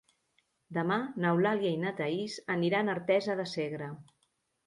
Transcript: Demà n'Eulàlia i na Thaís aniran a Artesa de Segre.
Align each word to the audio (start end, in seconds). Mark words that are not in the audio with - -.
Demà 0.77 0.95
n'Eulàlia 1.25 1.73
i 1.73 1.77
na 1.83 1.91
Thaís 1.99 2.37
aniran 2.55 2.89
a 2.89 2.95
Artesa 2.97 3.39
de 3.43 3.49
Segre. 3.55 3.91